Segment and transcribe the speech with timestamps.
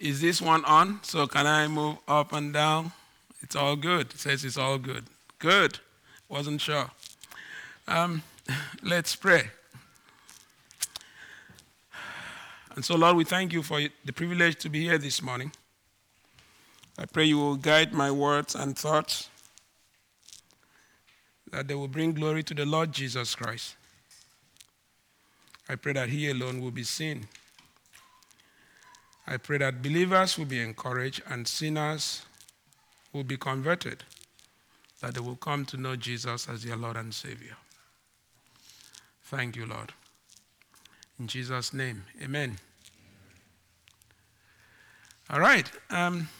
[0.00, 1.00] Is this one on?
[1.02, 2.92] So can I move up and down?
[3.42, 4.12] It's all good.
[4.12, 5.04] It says it's all good.
[5.38, 5.80] Good.
[6.28, 6.90] Wasn't sure.
[7.86, 8.22] Um,
[8.82, 9.50] let's pray.
[12.74, 15.50] And so, Lord, we thank you for the privilege to be here this morning.
[16.96, 19.30] I pray you will guide my words and thoughts,
[21.50, 23.74] that they will bring glory to the Lord Jesus Christ.
[25.68, 27.26] I pray that He alone will be seen.
[29.30, 32.22] I pray that believers will be encouraged and sinners
[33.12, 34.04] will be converted,
[35.02, 37.58] that they will come to know Jesus as their Lord and Savior.
[39.24, 39.92] Thank you, Lord.
[41.20, 42.58] In Jesus' name, amen.
[45.28, 45.70] All right.
[45.90, 46.30] Um,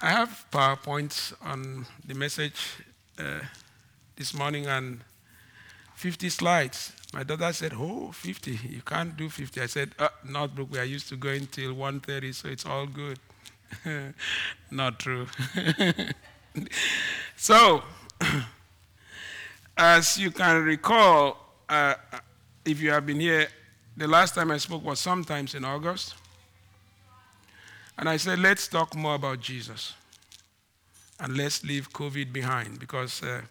[0.00, 2.76] I have PowerPoints on the message
[3.18, 3.40] uh,
[4.14, 5.00] this morning and
[5.96, 6.92] 50 slides.
[7.12, 8.58] My daughter said, "Oh, 50!
[8.68, 12.32] You can't do 50." I said, uh, "Northbrook, we are used to going till 1:30,
[12.34, 13.18] so it's all good."
[14.70, 15.26] Not true.
[17.36, 17.82] so,
[19.76, 21.36] as you can recall,
[21.68, 21.94] uh,
[22.64, 23.48] if you have been here,
[23.96, 26.14] the last time I spoke was sometimes in August.
[27.98, 29.94] And I said, let's talk more about Jesus.
[31.20, 33.42] And let's leave COVID behind because uh,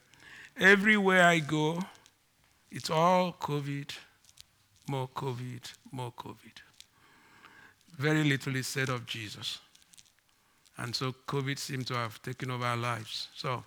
[0.60, 1.80] everywhere I go,
[2.72, 3.92] it's all COVID,
[4.88, 6.62] more COVID, more COVID.
[7.98, 9.60] Very little is said of Jesus.
[10.78, 13.28] And so COVID seemed to have taken over our lives.
[13.36, 13.64] So,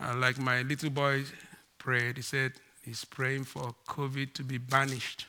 [0.00, 1.24] uh, like my little boy
[1.78, 5.26] prayed, he said he's praying for COVID to be banished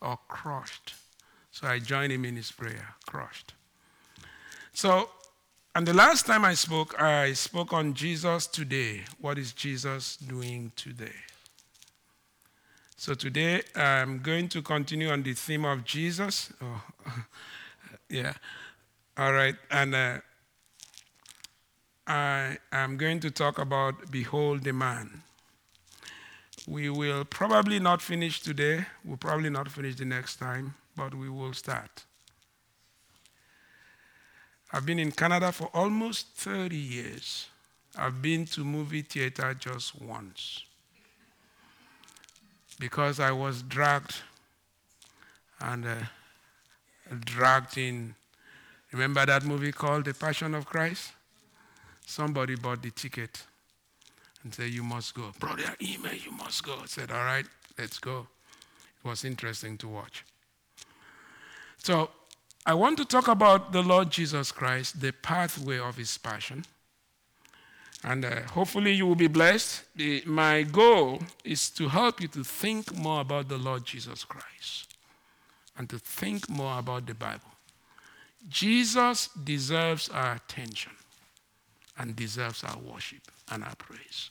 [0.00, 0.94] or crushed.
[1.52, 3.52] So I joined him in his prayer, crushed.
[4.72, 5.10] So,
[5.76, 9.02] and the last time I spoke, I spoke on Jesus today.
[9.20, 11.12] What is Jesus doing today?
[12.96, 16.52] So today I'm going to continue on the theme of Jesus.
[16.62, 16.82] Oh,
[18.08, 18.34] yeah.
[19.16, 19.56] All right.
[19.70, 20.18] And uh,
[22.06, 25.22] I am going to talk about Behold the Man.
[26.68, 28.86] We will probably not finish today.
[29.04, 32.04] We'll probably not finish the next time, but we will start.
[34.72, 37.48] I've been in Canada for almost 30 years.
[37.96, 40.64] I've been to movie theater just once
[42.78, 44.16] because I was dragged
[45.60, 45.94] and uh,
[47.24, 48.14] dragged in.
[48.92, 51.12] Remember that movie called The Passion of Christ?
[52.06, 53.42] Somebody bought the ticket
[54.42, 55.32] and said, You must go.
[55.38, 56.74] Brother, email, you must go.
[56.82, 57.46] I said, All right,
[57.78, 58.26] let's go.
[59.04, 60.24] It was interesting to watch.
[61.78, 62.10] So,
[62.66, 66.64] I want to talk about the Lord Jesus Christ, the pathway of his passion.
[68.04, 69.82] And uh, hopefully you will be blessed.
[69.96, 74.94] The, my goal is to help you to think more about the Lord Jesus Christ
[75.78, 77.48] and to think more about the Bible.
[78.48, 80.92] Jesus deserves our attention
[81.98, 84.28] and deserves our worship and our praise.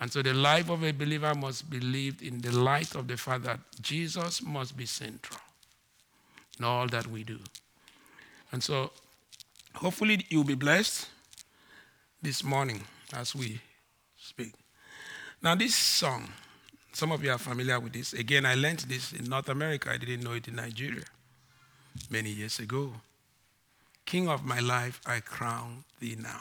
[0.00, 3.16] And so the life of a believer must be lived in the light of the
[3.16, 5.40] fact that Jesus must be central
[6.58, 7.38] in all that we do.
[8.52, 8.92] And so
[9.74, 11.08] hopefully you'll be blessed
[12.22, 12.82] this morning
[13.14, 13.60] as we
[14.16, 14.52] speak.
[15.42, 16.28] Now, this song,
[16.92, 18.12] some of you are familiar with this.
[18.12, 19.90] Again, I learned this in North America.
[19.90, 21.04] I didn't know it in Nigeria
[22.10, 22.92] many years ago.
[24.04, 26.40] King of my life, I crown thee now.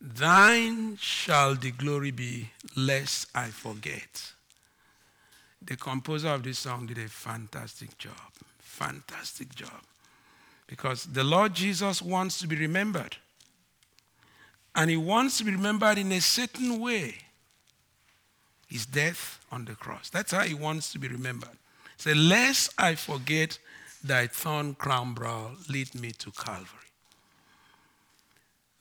[0.00, 4.32] Thine shall the glory be, lest I forget.
[5.62, 8.14] The composer of this song did a fantastic job.
[8.58, 9.82] Fantastic job.
[10.66, 13.16] Because the Lord Jesus wants to be remembered.
[14.74, 17.16] And he wants to be remembered in a certain way.
[18.68, 20.10] His death on the cross.
[20.10, 21.58] That's how he wants to be remembered.
[21.96, 23.58] Say, lest I forget
[24.02, 26.66] thy thorn crown brow, lead me to Calvary.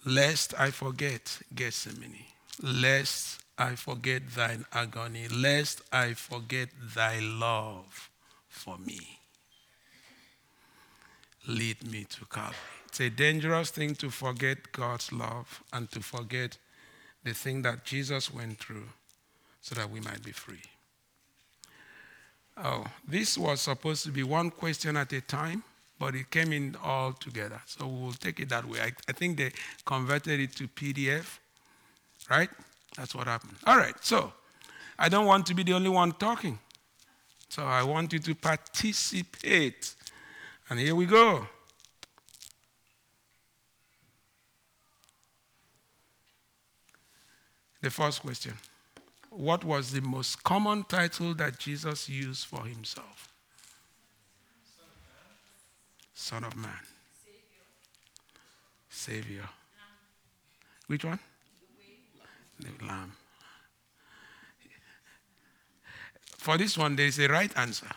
[0.06, 2.26] Lest I forget Gethsemane.
[2.62, 5.28] Lest I forget thine agony.
[5.28, 8.10] Lest I forget thy love
[8.48, 9.20] for me.
[11.48, 12.79] Lead me to Calvary.
[12.90, 16.58] It's a dangerous thing to forget God's love and to forget
[17.24, 18.90] the thing that Jesus went through
[19.62, 20.64] so that we might be free.
[22.58, 25.64] Oh, this was supposed to be one question at a time,
[26.00, 27.62] but it came in all together.
[27.68, 28.80] So we'll take it that way.
[28.82, 29.52] I, I think they
[29.86, 31.38] converted it to PDF,
[32.30, 32.50] right?
[32.98, 33.56] That's what happened.
[33.68, 34.34] All right, so
[34.98, 36.58] I don't want to be the only one talking.
[37.50, 39.94] So I want you to participate.
[40.70, 41.48] And here we go.
[47.82, 48.54] The first question
[49.30, 53.30] What was the most common title that Jesus used for himself?
[56.14, 56.72] Son of Man?
[58.90, 59.48] Savior.
[60.88, 61.20] Which one?
[62.60, 63.14] The Lamb.
[66.38, 67.88] For this one, there is a right answer.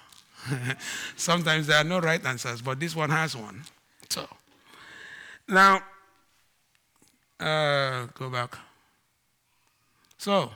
[1.17, 3.65] Sometimes there are no right answers, but this one has one.
[4.09, 4.29] So,
[5.49, 5.83] now,
[7.41, 8.59] uh, go back.
[10.23, 10.53] So,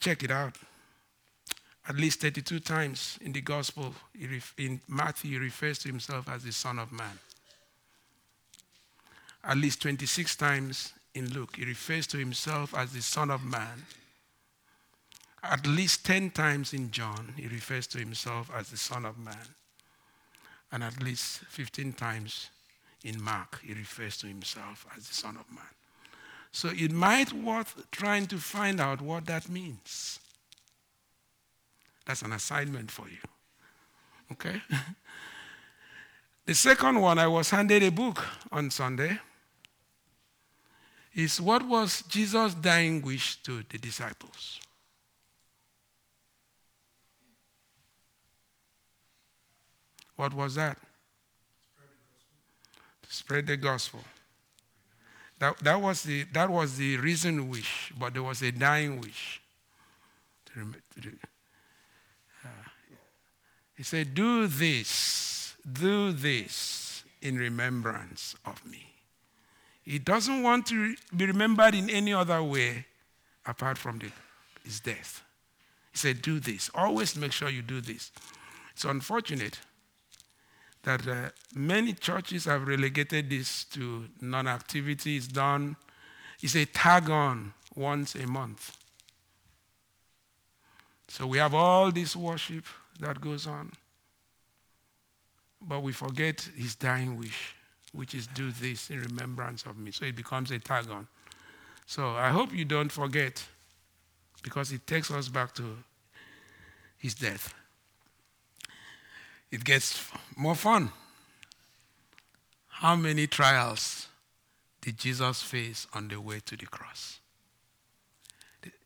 [0.00, 0.56] check it out.
[1.88, 3.94] At least 32 times in the gospel,
[4.58, 7.20] in Matthew, he refers to himself as the Son of Man.
[9.44, 13.84] At least 26 times in Luke, he refers to himself as the Son of Man.
[15.44, 19.54] At least 10 times in John, he refers to himself as the Son of Man.
[20.72, 22.50] And at least 15 times
[23.04, 25.75] in Mark, he refers to himself as the Son of Man.
[26.56, 30.18] So it might worth trying to find out what that means.
[32.06, 33.18] That's an assignment for you.
[34.32, 34.62] Okay?
[36.46, 39.18] the second one, I was handed a book on Sunday.
[41.14, 44.58] Is what was Jesus' dying wish to the disciples?
[50.16, 50.78] What was that?
[53.10, 54.00] Spread the gospel.
[55.38, 59.40] That, that, was the, that was the reason wish, but there was a dying wish.
[63.76, 68.94] He said, Do this, do this in remembrance of me.
[69.82, 72.86] He doesn't want to be remembered in any other way
[73.44, 74.10] apart from the,
[74.64, 75.22] his death.
[75.92, 76.70] He said, Do this.
[76.74, 78.10] Always make sure you do this.
[78.72, 79.60] It's unfortunate
[80.86, 85.16] that uh, many churches have relegated this to non activity.
[85.16, 85.76] It's done,
[86.40, 88.76] it's a tag on once a month.
[91.08, 92.64] So we have all this worship
[93.00, 93.72] that goes on,
[95.60, 97.56] but we forget his dying wish,
[97.92, 99.90] which is do this in remembrance of me.
[99.90, 101.08] So it becomes a tag on.
[101.84, 103.44] So I hope you don't forget
[104.44, 105.78] because it takes us back to
[106.96, 107.52] his death
[109.50, 110.90] it gets more fun.
[112.68, 114.08] How many trials
[114.80, 117.20] did Jesus face on the way to the cross?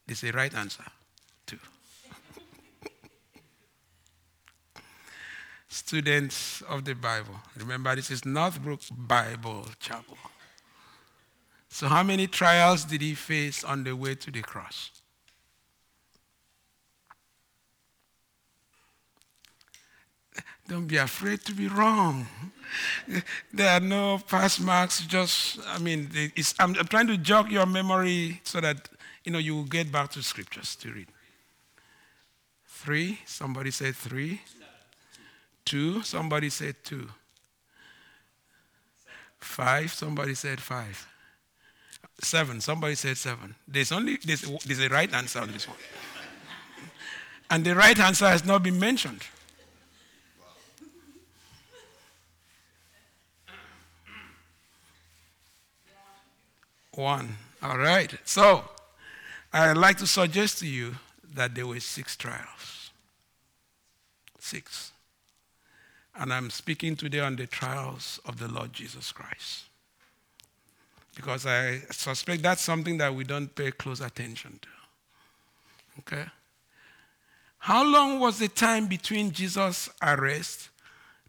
[0.06, 0.84] There's a right answer,
[1.46, 1.58] too.
[5.68, 10.18] Students of the Bible, remember this is Northbrook Bible Chapel.
[11.68, 14.90] So, how many trials did he face on the way to the cross?
[20.70, 22.28] Don't be afraid to be wrong.
[23.52, 25.00] There are no pass marks.
[25.04, 26.08] Just, I mean,
[26.60, 28.88] I'm, I'm trying to jog your memory so that
[29.24, 31.08] you know you will get back to scriptures to read.
[32.68, 33.18] Three.
[33.26, 34.42] Somebody said three.
[35.64, 36.04] Two.
[36.04, 37.08] Somebody said two.
[39.40, 39.92] Five.
[39.92, 41.04] Somebody said five.
[42.20, 42.60] Seven.
[42.60, 43.56] Somebody said seven.
[43.66, 45.78] There's only there's, there's a right answer on this one.
[47.50, 49.22] And the right answer has not been mentioned.
[57.00, 57.38] One.
[57.62, 58.14] All right.
[58.24, 58.62] So,
[59.54, 60.96] I'd like to suggest to you
[61.34, 62.90] that there were six trials.
[64.38, 64.92] Six.
[66.14, 69.64] And I'm speaking today on the trials of the Lord Jesus Christ.
[71.16, 74.68] Because I suspect that's something that we don't pay close attention to.
[76.00, 76.26] Okay?
[77.60, 80.68] How long was the time between Jesus' arrest,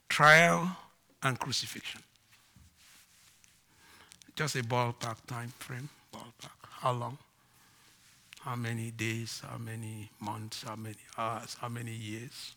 [0.10, 0.76] trial,
[1.24, 2.02] and crucifixion?
[4.42, 5.88] Just a ballpark time frame.
[6.12, 6.50] Ballpark.
[6.68, 7.16] How long?
[8.40, 9.40] How many days?
[9.48, 10.64] How many months?
[10.64, 11.56] How many hours?
[11.62, 12.56] How many years?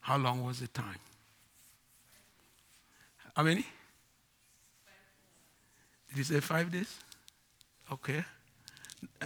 [0.00, 0.98] How long was the time?
[3.36, 3.66] How many?
[6.08, 6.96] Did you say five days?
[7.92, 8.24] Okay.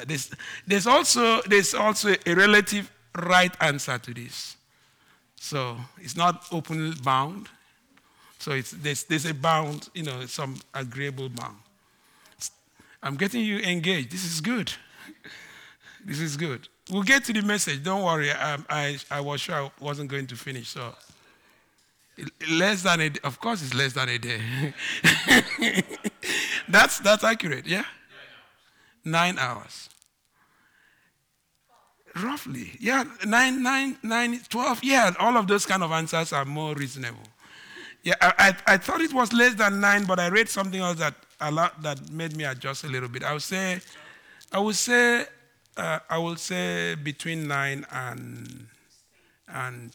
[0.05, 0.33] There's,
[0.67, 2.91] there's, also, there's also a relative
[3.23, 4.57] right answer to this.
[5.37, 7.47] So it's not open bound.
[8.41, 11.59] So it's, there's, there's a bound, you know, some agreeable bound.
[13.04, 14.11] I'm getting you engaged.
[14.11, 14.73] This is good.
[16.04, 16.68] this is good.
[16.90, 17.84] We'll get to the message.
[17.84, 18.32] Don't worry.
[18.32, 20.68] I, I, I was sure I wasn't going to finish.
[20.70, 20.94] So,
[22.50, 23.11] less than a.
[23.23, 24.40] Of course, it's less than a day.
[26.68, 27.84] that's, that's accurate, yeah?
[29.04, 29.90] Nine hours.
[32.16, 32.73] Roughly.
[32.80, 34.82] Yeah, nine, nine, nine, 12.
[34.82, 37.25] Yeah, all of those kind of answers are more reasonable.
[38.02, 40.99] Yeah, I, I, I thought it was less than nine, but I read something else
[41.00, 43.25] that a lot that made me adjust a little bit.
[43.25, 43.81] I would say,
[44.53, 45.26] I would say,
[45.76, 48.67] uh, I would say between nine and
[49.49, 49.93] and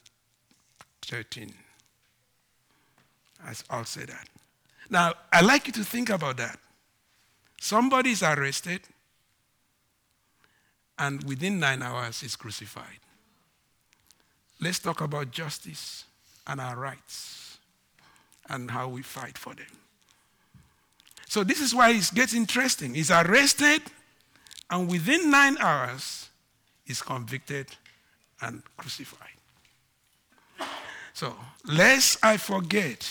[1.02, 1.54] thirteen.
[3.70, 4.28] I'll say that.
[4.90, 6.60] Now, I'd like you to think about that.
[7.62, 8.82] Somebody is arrested,
[10.98, 13.00] and within nine hours is crucified.
[14.60, 16.04] Let's talk about justice
[16.46, 17.58] and our rights
[18.50, 19.79] and how we fight for them.
[21.30, 22.96] So, this is why it gets interesting.
[22.96, 23.84] He's arrested,
[24.72, 26.28] and within nine hours,
[26.84, 27.68] he's convicted
[28.42, 29.30] and crucified.
[31.14, 33.08] So, lest I forget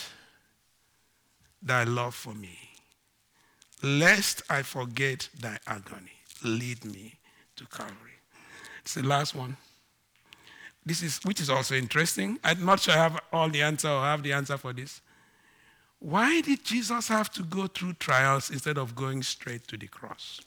[1.62, 2.58] thy love for me,
[3.84, 7.14] lest I forget thy agony, lead me
[7.54, 8.18] to Calvary.
[8.80, 9.56] It's the last one.
[10.84, 12.40] This is, which is also interesting.
[12.42, 15.02] I'm not sure I have all the answer or have the answer for this.
[16.00, 20.40] Why did Jesus have to go through trials instead of going straight to the cross?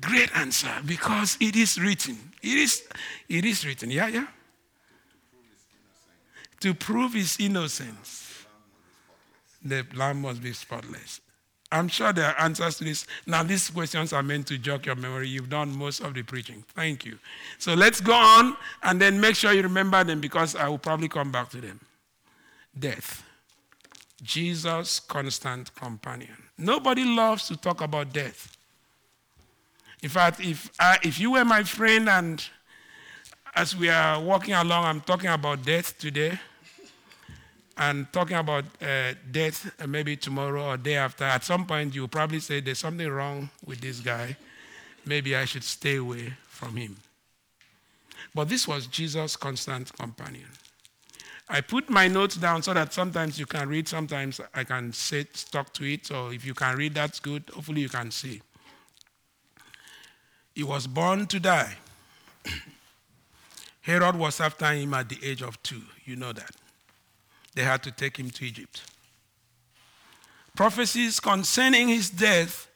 [0.00, 2.16] Great answer because it is written.
[2.42, 2.82] It is,
[3.28, 3.90] it is written.
[3.90, 4.26] Yeah, yeah.
[6.60, 8.46] To prove his innocence,
[9.62, 11.20] the lamb must be spotless.
[11.72, 13.06] I'm sure there are answers to this.
[13.26, 15.28] Now, these questions are meant to jog your memory.
[15.28, 16.64] You've done most of the preaching.
[16.74, 17.18] Thank you.
[17.58, 21.08] So let's go on and then make sure you remember them because I will probably
[21.08, 21.80] come back to them.
[22.78, 23.24] Death.
[24.22, 26.36] Jesus' constant companion.
[26.56, 28.56] Nobody loves to talk about death.
[30.02, 32.48] In fact, if, I, if you were my friend and
[33.54, 36.38] as we are walking along, I'm talking about death today
[37.78, 42.08] and talking about uh, death uh, maybe tomorrow or day after, at some point you'll
[42.08, 44.36] probably say, There's something wrong with this guy.
[45.04, 46.96] Maybe I should stay away from him.
[48.34, 50.48] But this was Jesus' constant companion.
[51.48, 55.46] I put my notes down so that sometimes you can read, sometimes I can sit,
[55.52, 56.06] talk to it.
[56.06, 57.44] So if you can read, that's good.
[57.54, 58.42] Hopefully, you can see.
[60.54, 61.76] He was born to die.
[63.82, 65.82] Herod was after him at the age of two.
[66.04, 66.50] You know that
[67.56, 68.82] they had to take him to Egypt.
[70.54, 72.68] Prophecies concerning his death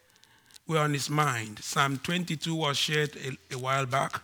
[0.67, 1.59] were on his mind.
[1.59, 4.21] Psalm 22 was shared a, a while back.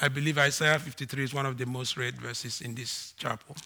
[0.00, 3.56] I believe Isaiah 53 is one of the most read verses in this chapel.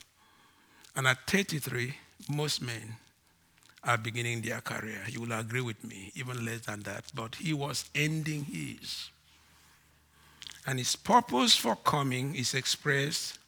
[0.96, 1.94] And at 33,
[2.30, 2.96] most men
[3.84, 5.02] are beginning their career.
[5.08, 7.04] You will agree with me, even less than that.
[7.14, 9.10] But he was ending his.
[10.66, 13.38] And his purpose for coming is expressed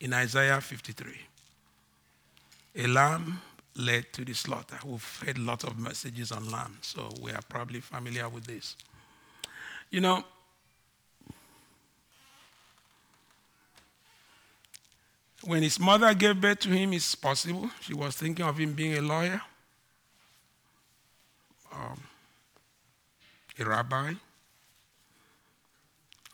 [0.00, 1.27] in Isaiah 53
[2.78, 3.40] a lamb
[3.74, 4.78] led to the slaughter.
[4.84, 8.76] We've heard lots of messages on lamb, so we are probably familiar with this.
[9.90, 10.24] You know,
[15.42, 18.96] when his mother gave birth to him, it's possible she was thinking of him being
[18.96, 19.40] a lawyer,
[21.72, 22.00] um,
[23.58, 24.12] a rabbi,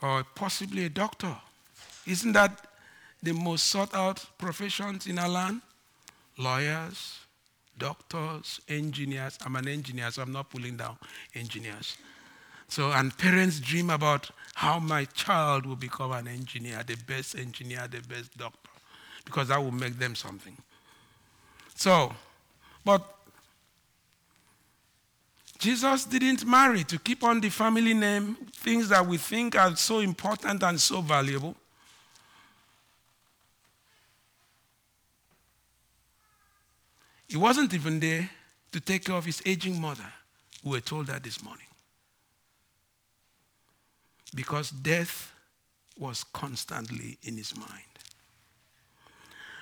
[0.02, 1.34] or possibly a doctor.
[2.06, 2.66] Isn't that
[3.22, 5.62] the most sought out professions in our land?
[6.38, 7.18] Lawyers,
[7.78, 9.38] doctors, engineers.
[9.44, 10.96] I'm an engineer, so I'm not pulling down
[11.34, 11.96] engineers.
[12.68, 17.86] So, and parents dream about how my child will become an engineer, the best engineer,
[17.90, 18.70] the best doctor,
[19.24, 20.56] because that will make them something.
[21.74, 22.12] So,
[22.84, 23.02] but
[25.58, 30.00] Jesus didn't marry to keep on the family name, things that we think are so
[30.00, 31.56] important and so valuable.
[37.34, 38.30] He wasn't even there
[38.70, 40.06] to take care of his aging mother.
[40.62, 41.66] We were told that this morning.
[44.32, 45.32] Because death
[45.98, 47.98] was constantly in his mind.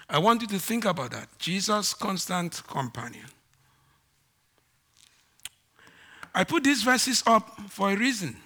[0.06, 1.28] I want you to think about that.
[1.38, 3.24] Jesus' constant companion.
[6.34, 8.36] I put these verses up for a reason.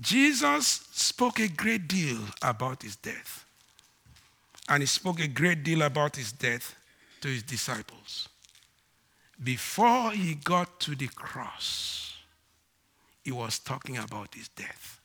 [0.00, 3.43] Jesus spoke a great deal about his death.
[4.68, 6.74] And he spoke a great deal about his death
[7.20, 8.28] to his disciples.
[9.42, 12.16] Before he got to the cross,
[13.22, 15.00] he was talking about his death.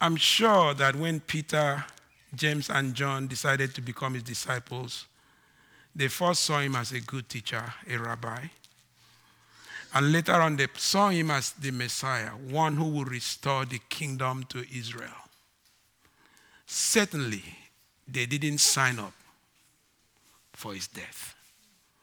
[0.00, 1.84] I'm sure that when Peter,
[2.34, 5.06] James, and John decided to become his disciples,
[5.94, 8.46] they first saw him as a good teacher, a rabbi.
[9.94, 14.44] And later on, they saw him as the Messiah, one who will restore the kingdom
[14.48, 15.10] to Israel.
[16.66, 17.44] Certainly,
[18.06, 19.12] they didn't sign up
[20.52, 21.34] for his death.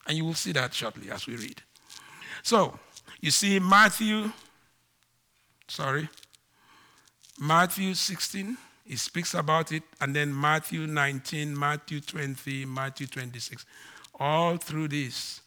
[0.08, 1.62] And you will see that shortly as we read.
[2.42, 2.78] So,
[3.22, 4.32] you see, Matthew,
[5.68, 6.10] sorry,
[7.40, 13.66] Matthew 16, he speaks about it, and then Matthew 19, Matthew 20, Matthew 26.
[14.20, 15.42] All through this,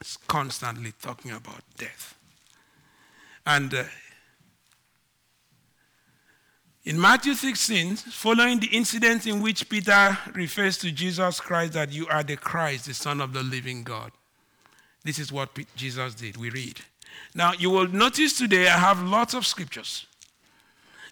[0.00, 2.14] it's constantly talking about death.
[3.46, 3.84] And uh,
[6.84, 12.06] in Matthew 16, following the incident in which Peter refers to Jesus Christ that you
[12.08, 14.12] are the Christ, the Son of the living God,
[15.02, 16.36] this is what Jesus did.
[16.36, 16.80] We read.
[17.34, 20.06] Now, you will notice today I have lots of scriptures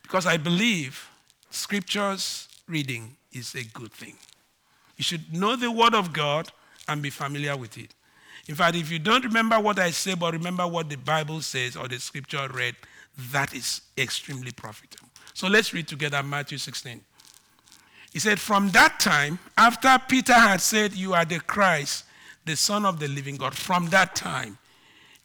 [0.03, 1.09] because I believe
[1.51, 4.15] scriptures reading is a good thing.
[4.97, 6.51] You should know the Word of God
[6.89, 7.95] and be familiar with it.
[8.49, 11.77] In fact, if you don't remember what I say, but remember what the Bible says
[11.77, 12.75] or the scripture read,
[13.31, 15.09] that is extremely profitable.
[15.35, 17.01] So let's read together Matthew 16.
[18.13, 22.05] He said, From that time, after Peter had said, You are the Christ,
[22.45, 24.59] the Son of the living God, from that time,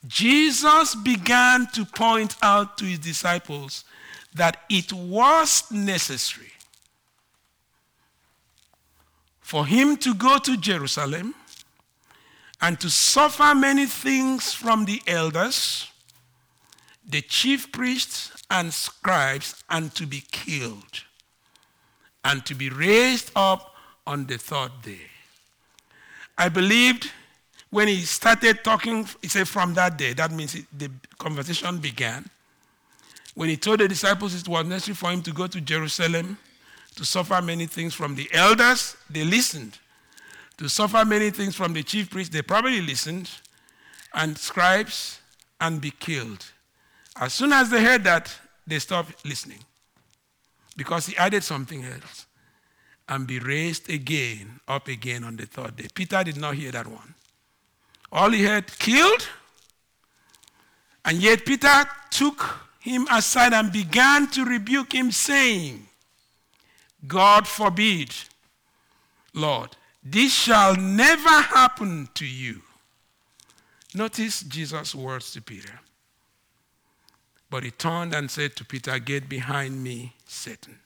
[0.06, 3.84] Jesus began to point out to his disciples
[4.34, 6.52] that it was necessary
[9.40, 11.34] for him to go to Jerusalem
[12.60, 15.90] and to suffer many things from the elders,
[17.08, 21.04] the chief priests, and scribes, and to be killed,
[22.24, 23.74] and to be raised up
[24.06, 25.00] on the third day.
[26.36, 27.10] I believed
[27.70, 32.24] when he started talking, he said, from that day, that means the conversation began.
[33.34, 36.38] When he told the disciples it was necessary for him to go to Jerusalem
[36.96, 39.78] to suffer many things from the elders, they listened
[40.56, 43.30] to suffer many things from the chief priests, they probably listened,
[44.14, 45.20] and scribes,
[45.60, 46.44] and be killed.
[47.20, 48.32] As soon as they heard that,
[48.66, 49.64] they stopped listening
[50.76, 52.26] because he added something else
[53.08, 55.88] and be raised again, up again on the third day.
[55.94, 57.14] Peter did not hear that one.
[58.12, 59.26] All he heard, killed,
[61.04, 62.44] and yet Peter took
[62.80, 65.86] him aside and began to rebuke him, saying,
[67.06, 68.14] God forbid,
[69.34, 72.62] Lord, this shall never happen to you.
[73.94, 75.80] Notice Jesus' words to Peter.
[77.50, 80.78] But he turned and said to Peter, Get behind me, Satan.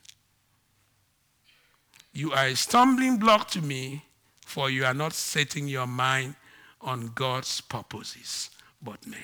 [2.12, 4.04] You are a stumbling block to me,
[4.44, 6.36] for you are not setting your mind
[6.80, 8.50] on God's purposes,
[8.82, 9.20] but men.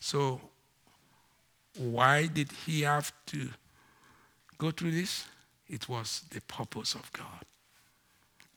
[0.00, 0.40] So,
[1.76, 3.50] why did he have to
[4.58, 5.26] go through this?
[5.68, 7.44] It was the purpose of God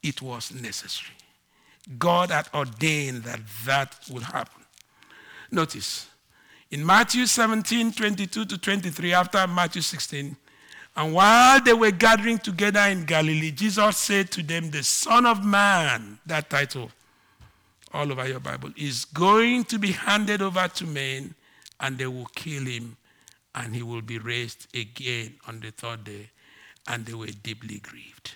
[0.03, 1.15] it was necessary.
[1.97, 4.63] God had ordained that that would happen.
[5.49, 6.07] Notice,
[6.73, 10.35] in Matthew 17, 22 to 23, after Matthew 16,
[10.95, 15.45] and while they were gathering together in Galilee, Jesus said to them, The Son of
[15.45, 16.89] Man, that title,
[17.93, 21.35] all over your Bible, is going to be handed over to men,
[21.79, 22.97] and they will kill him,
[23.53, 26.31] and he will be raised again on the third day.
[26.87, 28.33] And they were deeply grieved.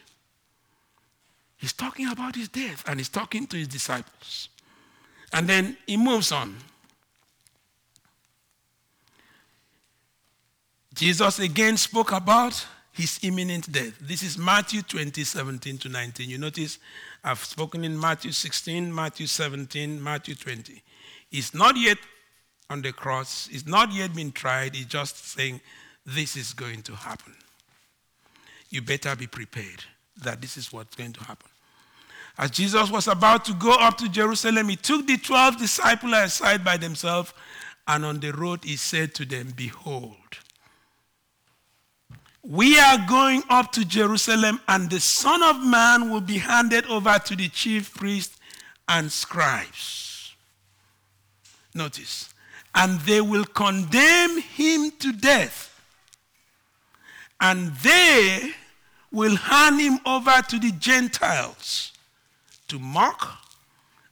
[1.58, 4.47] He's talking about his death and he's talking to his disciples.
[5.34, 6.56] And then he moves on.
[10.98, 13.94] Jesus again spoke about his imminent death.
[14.02, 16.28] This is Matthew 20, 17 to 19.
[16.28, 16.80] You notice
[17.24, 20.82] I've spoken in Matthew 16, Matthew 17, Matthew 20.
[21.30, 22.00] He's not yet
[22.72, 24.74] on the cross, he's not yet been tried.
[24.74, 25.62] He's just saying,
[26.04, 27.36] This is going to happen.
[28.72, 29.84] You better be prepared
[30.24, 31.52] that this is what's going to happen.
[32.40, 36.66] As Jesus was about to go up to Jerusalem, he took the 12 disciples aside
[36.66, 37.36] by themselves,
[37.88, 40.16] and on the road he said to them, Behold,
[42.50, 47.20] we are going up to Jerusalem, and the Son of Man will be handed over
[47.20, 48.40] to the chief priests
[48.88, 50.34] and scribes.
[51.76, 52.34] Notice,
[52.74, 55.78] and they will condemn him to death,
[57.42, 58.52] and they
[59.12, 61.92] will hand him over to the Gentiles
[62.70, 63.46] to mock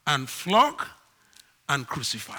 [0.06, 0.84] and flog
[1.70, 2.36] and crucify.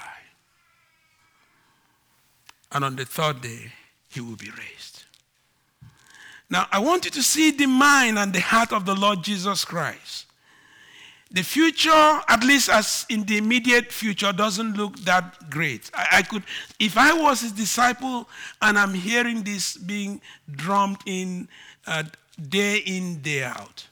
[2.71, 3.73] And on the third day,
[4.09, 4.96] he will be raised.
[6.49, 9.65] Now, I want you to see the mind and the heart of the Lord Jesus
[9.65, 10.25] Christ.
[11.29, 15.91] The future, at least as in the immediate future, doesn't look that great.
[15.93, 16.43] I, I, could,
[16.79, 18.29] if I was his disciple
[18.61, 21.49] and I'm hearing this being drummed in
[21.85, 22.03] uh,
[22.47, 23.87] day in, day out,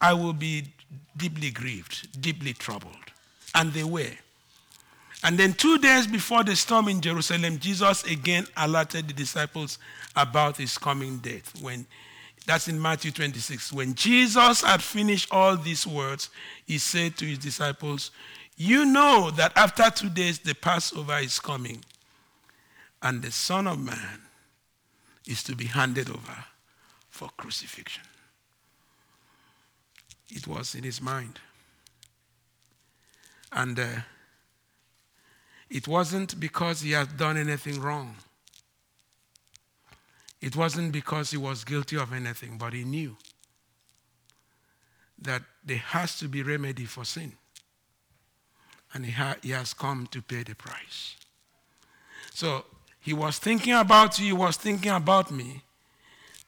[0.00, 0.64] I will be
[1.16, 2.96] deeply grieved, deeply troubled.
[3.54, 4.10] And they were.
[5.24, 9.78] And then two days before the storm in Jerusalem, Jesus again alerted the disciples
[10.16, 11.62] about his coming death.
[11.62, 11.86] When
[12.46, 13.72] that's in Matthew 26.
[13.72, 16.30] When Jesus had finished all these words,
[16.66, 18.10] he said to his disciples,
[18.56, 21.84] You know that after two days the Passover is coming,
[23.00, 24.22] and the Son of Man
[25.26, 26.44] is to be handed over
[27.10, 28.02] for crucifixion.
[30.30, 31.38] It was in his mind.
[33.52, 33.86] And uh,
[35.72, 38.14] it wasn't because he had done anything wrong.
[40.38, 43.16] It wasn't because he was guilty of anything, but he knew
[45.18, 47.32] that there has to be remedy for sin.
[48.92, 51.16] And he, ha- he has come to pay the price.
[52.34, 52.66] So
[53.00, 55.62] he was thinking about you, he was thinking about me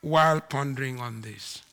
[0.01, 1.63] while pondering on this.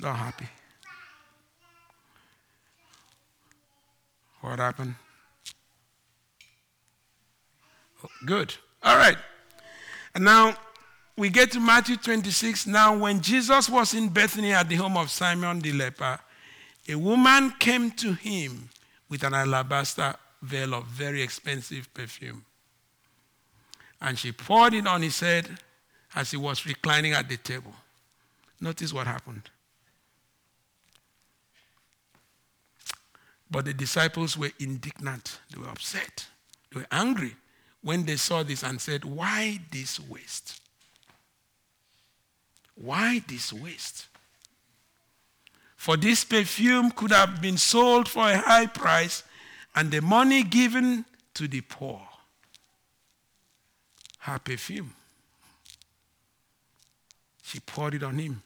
[0.00, 0.48] Not happy.
[4.40, 4.94] What happened?
[8.02, 8.54] Oh, good.
[8.82, 9.16] All right.
[10.14, 10.56] And now
[11.16, 12.66] we get to Matthew 26.
[12.66, 16.18] Now, when Jesus was in Bethany at the home of Simon the leper,
[16.88, 18.70] a woman came to him
[19.08, 22.44] with an alabaster veil of very expensive perfume.
[24.00, 25.46] And she poured it on his head
[26.14, 27.74] as he was reclining at the table.
[28.60, 29.50] Notice what happened.
[33.50, 36.26] But the disciples were indignant, they were upset,
[36.72, 37.34] they were angry
[37.82, 40.60] when they saw this and said, Why this waste?
[42.74, 44.06] Why this waste?
[45.76, 49.22] For this perfume could have been sold for a high price
[49.74, 52.00] and the money given to the poor.
[54.18, 54.92] Her perfume.
[57.42, 58.42] She poured it on him.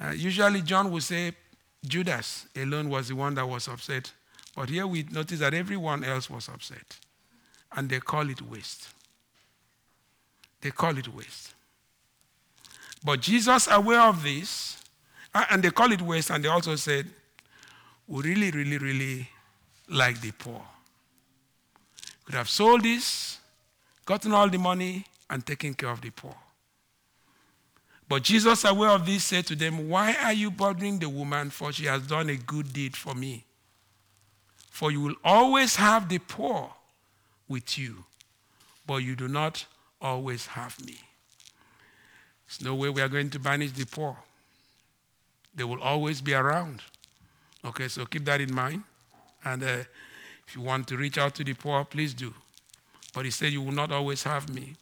[0.00, 1.32] Uh, usually, John would say
[1.86, 4.12] Judas alone was the one that was upset.
[4.54, 6.98] But here we notice that everyone else was upset.
[7.72, 8.88] And they call it waste.
[10.60, 11.54] They call it waste.
[13.02, 14.76] But Jesus, aware of this,
[15.32, 17.06] and they call it waste, and they also said,
[18.06, 19.28] We really, really, really
[19.88, 20.62] like the poor.
[22.24, 23.38] Could have sold this,
[24.04, 26.34] gotten all the money, and taken care of the poor.
[28.10, 31.48] But Jesus, aware of this, said to them, Why are you bothering the woman?
[31.48, 33.44] For she has done a good deed for me.
[34.68, 36.74] For you will always have the poor
[37.46, 38.04] with you,
[38.84, 39.64] but you do not
[40.00, 40.98] always have me.
[42.48, 44.16] There's no way we are going to banish the poor.
[45.54, 46.82] They will always be around.
[47.64, 48.82] Okay, so keep that in mind.
[49.44, 49.84] And uh,
[50.48, 52.34] if you want to reach out to the poor, please do.
[53.14, 54.74] But he said, You will not always have me.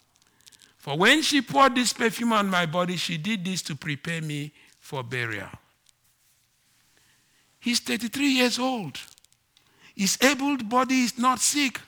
[0.79, 4.53] For when she poured this perfume on my body, she did this to prepare me
[4.81, 5.49] for burial.
[7.61, 8.99] He's 33 years old.
[9.95, 11.81] His able body is not sick.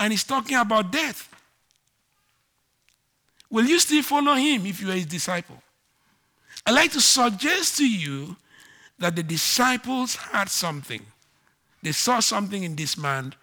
[0.00, 1.28] And he's talking about death.
[3.50, 5.62] Will you still follow him if you are his disciple?
[6.64, 8.36] I'd like to suggest to you
[8.98, 11.02] that the disciples had something.
[11.82, 13.34] They saw something in this man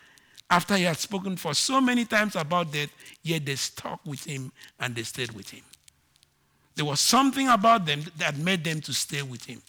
[0.50, 2.90] after he had spoken for so many times about death,
[3.24, 5.62] yet they stuck with him and they stayed with him.
[6.76, 9.62] There was something about them that made them to stay with him.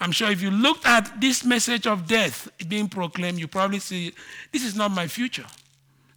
[0.00, 4.12] I'm sure if you looked at this message of death being proclaimed, you probably see
[4.52, 5.46] this is not my future.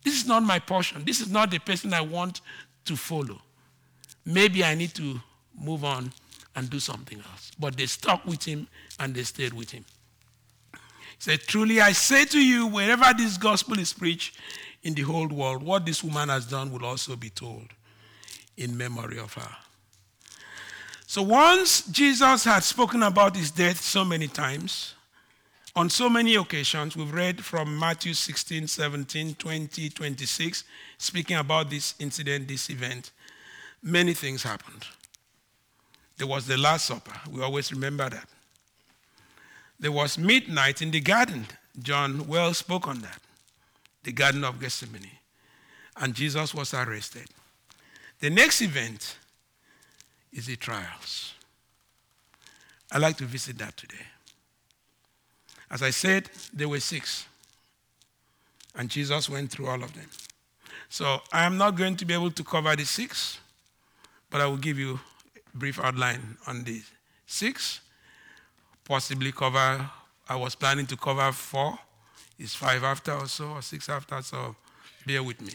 [0.03, 1.03] This is not my portion.
[1.05, 2.41] This is not the person I want
[2.85, 3.41] to follow.
[4.25, 5.19] Maybe I need to
[5.59, 6.11] move on
[6.55, 7.51] and do something else.
[7.59, 8.67] But they stuck with him
[8.99, 9.85] and they stayed with him.
[11.25, 14.37] Said, Truly I say to you, wherever this gospel is preached
[14.83, 17.65] in the whole world, what this woman has done will also be told
[18.57, 19.55] in memory of her.
[21.07, 24.93] So once Jesus had spoken about his death so many times,
[25.75, 30.63] on so many occasions, we've read from Matthew 16, 17, 20, 26,
[30.99, 33.09] speaking about this incident, this event.
[33.81, 34.85] Many things happened.
[36.17, 37.19] There was the Last Supper.
[37.31, 38.29] We always remember that.
[39.79, 41.47] There was midnight in the garden.
[41.81, 43.19] John well spoke on that.
[44.03, 45.11] The Garden of Gethsemane.
[45.97, 47.27] And Jesus was arrested.
[48.19, 49.17] The next event
[50.31, 51.33] is the trials.
[52.91, 54.05] I'd like to visit that today.
[55.69, 57.25] As I said, there were six.
[58.75, 60.09] And Jesus went through all of them.
[60.89, 63.39] So I am not going to be able to cover the six,
[64.29, 64.99] but I will give you
[65.35, 66.81] a brief outline on the
[67.25, 67.81] six
[68.85, 69.89] possibly cover,
[70.29, 71.77] I was planning to cover four.
[72.37, 74.55] It's five after or so, or six after, so
[75.05, 75.53] bear with me.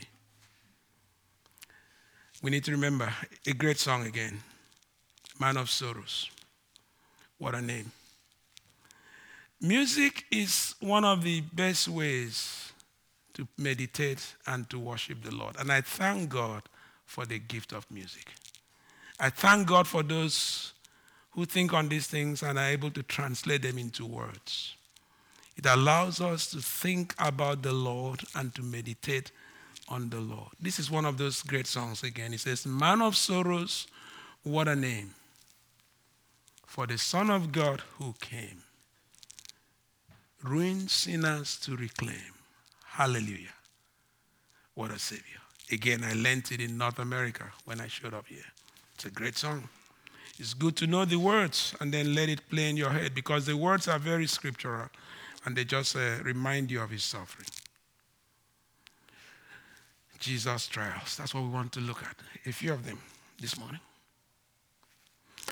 [2.43, 3.13] We need to remember
[3.47, 4.41] a great song again
[5.39, 6.31] Man of Sorrows.
[7.39, 7.91] What a name.
[9.61, 12.73] Music is one of the best ways
[13.35, 15.57] to meditate and to worship the Lord.
[15.59, 16.63] And I thank God
[17.05, 18.27] for the gift of music.
[19.19, 20.73] I thank God for those
[21.33, 24.75] who think on these things and are able to translate them into words.
[25.57, 29.31] It allows us to think about the Lord and to meditate
[29.89, 30.51] on the Lord.
[30.61, 32.33] This is one of those great songs again.
[32.33, 33.87] It says, Man of sorrows,
[34.43, 35.15] what a name.
[36.67, 38.63] for the Son of God who came,
[40.43, 42.33] ruined sinners to reclaim.
[42.87, 43.55] Hallelujah.
[44.75, 45.41] What a Savior.
[45.73, 48.45] Again, I learned it in North America when I showed up here.
[48.95, 49.69] It's a great song.
[50.41, 53.45] It's good to know the words and then let it play in your head because
[53.45, 54.89] the words are very scriptural
[55.45, 57.47] and they just uh, remind you of his suffering.
[60.19, 61.17] Jesus' trials.
[61.19, 62.17] That's what we want to look at.
[62.47, 62.99] A few of them
[63.39, 63.81] this morning.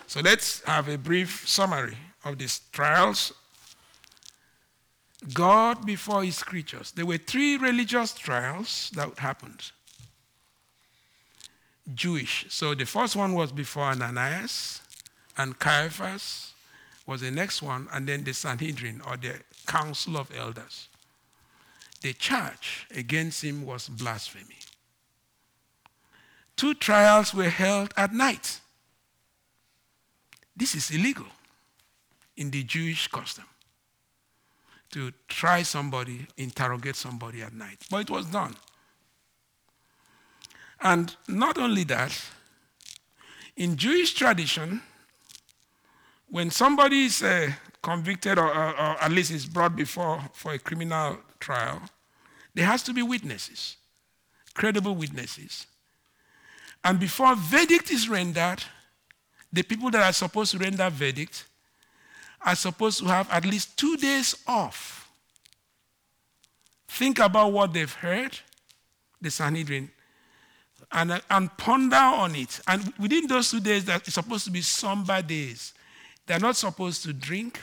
[0.06, 3.34] So let's have a brief summary of these trials.
[5.34, 6.92] God before his creatures.
[6.92, 9.70] There were three religious trials that happened.
[11.94, 12.46] Jewish.
[12.48, 14.82] So the first one was before Ananias,
[15.36, 16.52] and Caiaphas
[17.06, 19.34] was the next one, and then the Sanhedrin or the
[19.66, 20.88] Council of Elders.
[22.00, 24.58] The charge against him was blasphemy.
[26.56, 28.60] Two trials were held at night.
[30.56, 31.26] This is illegal
[32.36, 33.44] in the Jewish custom
[34.90, 37.84] to try somebody, interrogate somebody at night.
[37.90, 38.56] But it was done.
[40.80, 42.18] And not only that,
[43.56, 44.80] in Jewish tradition,
[46.28, 47.50] when somebody is uh,
[47.82, 51.82] convicted or, or, or, at least is brought before for a criminal trial,
[52.54, 53.76] there has to be witnesses,
[54.54, 55.66] credible witnesses.
[56.84, 58.62] And before verdict is rendered,
[59.52, 61.44] the people that are supposed to render verdict
[62.40, 65.10] are supposed to have at least two days off.
[66.86, 68.38] Think about what they've heard,
[69.20, 69.90] the Sanhedrin,
[70.92, 72.60] and, and ponder on it.
[72.66, 75.74] And within those two days, that it's supposed to be somber days.
[76.26, 77.60] They're not supposed to drink,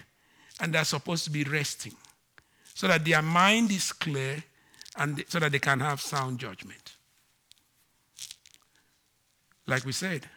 [0.59, 1.93] and they're supposed to be resting
[2.73, 4.43] so that their mind is clear
[4.97, 6.93] and so that they can have sound judgment.
[9.67, 10.27] Like we said,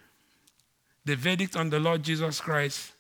[1.05, 2.93] the verdict on the Lord Jesus Christ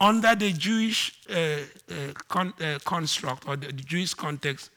[0.00, 1.94] under the Jewish uh, uh,
[2.28, 4.70] con- uh, construct or the Jewish context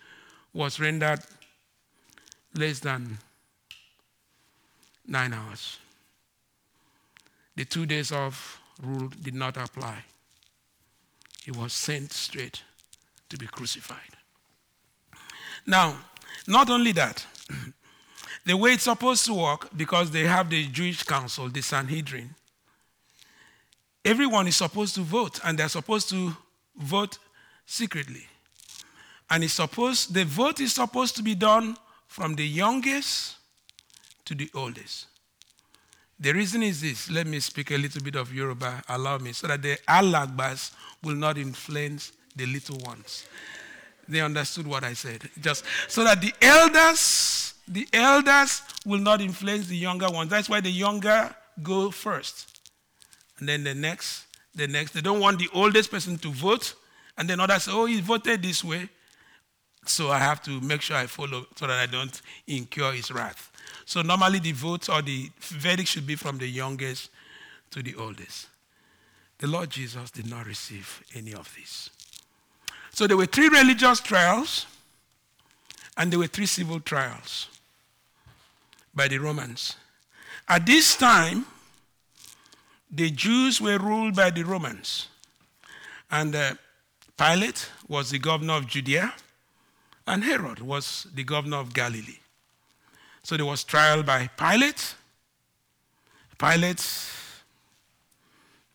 [0.53, 1.19] was rendered
[2.55, 3.17] less than
[5.05, 5.77] nine hours.
[7.55, 10.03] The two days of rule did not apply.
[11.43, 12.63] He was sent straight
[13.29, 14.17] to be crucified.
[15.65, 15.95] Now,
[16.47, 17.25] not only that,
[18.45, 22.33] the way it's supposed to work, because they have the Jewish council, the Sanhedrin,
[24.03, 26.35] everyone is supposed to vote, and they're supposed to
[26.77, 27.17] vote
[27.65, 28.25] secretly.
[29.29, 33.37] And it's supposed, the vote is supposed to be done from the youngest
[34.31, 35.07] to the oldest.
[36.17, 37.11] The reason is this.
[37.11, 40.71] Let me speak a little bit of Yoruba, allow me, so that the alagbas
[41.03, 43.25] will not influence the little ones.
[44.07, 45.29] They understood what I said.
[45.41, 50.29] Just so that the elders, the elders will not influence the younger ones.
[50.29, 52.59] That's why the younger go first.
[53.39, 54.93] And then the next, the next.
[54.93, 56.75] They don't want the oldest person to vote.
[57.17, 58.87] And then others say, oh, he voted this way.
[59.85, 63.50] So I have to make sure I follow so that I don't incur his wrath.
[63.91, 67.09] So normally the vote or the verdict should be from the youngest
[67.71, 68.47] to the oldest.
[69.37, 71.89] The Lord Jesus did not receive any of this.
[72.91, 74.65] So there were three religious trials
[75.97, 77.49] and there were three civil trials
[78.95, 79.75] by the Romans.
[80.47, 81.45] At this time,
[82.89, 85.09] the Jews were ruled by the Romans.
[86.09, 86.53] And uh,
[87.17, 89.13] Pilate was the governor of Judea,
[90.07, 92.20] and Herod was the governor of Galilee.
[93.23, 94.95] So there was trial by Pilate.
[96.37, 96.83] Pilate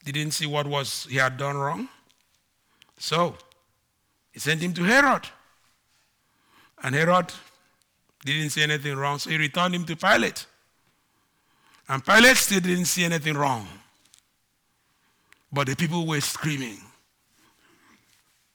[0.05, 1.89] didn't see what was he had done wrong.
[2.99, 3.35] So
[4.33, 5.23] he sent him to Herod.
[6.83, 7.33] And Herod
[8.25, 10.47] didn't see anything wrong, so he returned him to Pilate.
[11.89, 13.67] And Pilate still didn't see anything wrong.
[15.53, 16.79] But the people were screaming,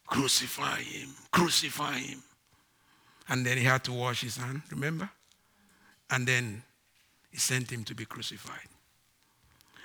[0.05, 2.21] Crucify him, crucify him.
[3.29, 5.09] And then he had to wash his hand, remember?
[6.11, 6.61] And then
[7.31, 8.67] he sent him to be crucified.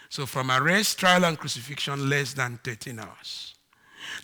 [0.08, 3.54] So from arrest, trial, and crucifixion, less than 13 hours.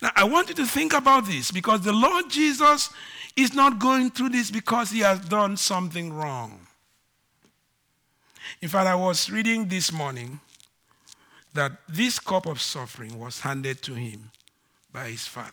[0.00, 2.90] Now, I want you to think about this because the Lord Jesus
[3.36, 6.66] is not going through this because he has done something wrong.
[8.60, 10.40] In fact, I was reading this morning
[11.54, 14.30] that this cup of suffering was handed to him
[14.92, 15.50] by his Father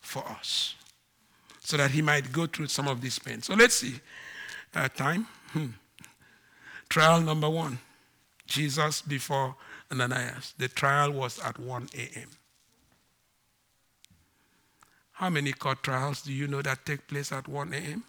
[0.00, 0.74] for us
[1.60, 3.42] so that he might go through some of this pain.
[3.42, 4.00] So let's see
[4.74, 5.26] uh, time.
[5.52, 5.66] Hmm.
[6.88, 7.78] Trial number one
[8.46, 9.56] Jesus before
[9.90, 10.54] Ananias.
[10.58, 12.28] The trial was at 1 a.m.
[15.12, 18.04] How many court trials do you know that take place at 1 a.m.?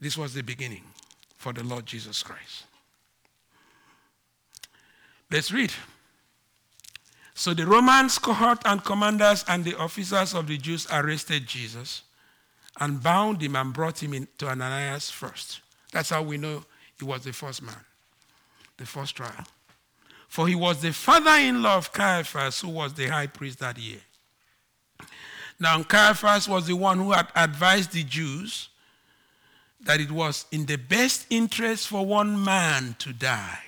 [0.00, 0.84] This was the beginning
[1.36, 2.64] for the Lord Jesus Christ.
[5.30, 5.72] Let's read.
[7.34, 12.02] So the Romans cohort and commanders and the officers of the Jews arrested Jesus
[12.80, 15.60] and bound him and brought him to Ananias first.
[15.92, 16.64] That's how we know
[16.98, 17.84] he was the first man,
[18.78, 19.46] the first trial.
[20.28, 23.78] For he was the father in law of Caiaphas, who was the high priest that
[23.78, 24.00] year.
[25.58, 28.68] Now, Caiaphas was the one who had advised the Jews
[29.82, 33.60] that it was in the best interest for one man to die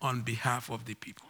[0.00, 1.28] on behalf of the people.